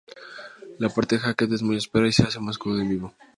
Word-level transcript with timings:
La 0.79 0.89
parte 0.89 1.15
de 1.15 1.21
Hackett 1.21 1.51
es 1.51 1.61
muy 1.61 1.77
áspera 1.77 2.07
y 2.07 2.11
se 2.11 2.23
hace 2.23 2.39
más 2.39 2.57
cruda 2.57 2.81
en 2.81 2.89
vivo. 2.89 3.13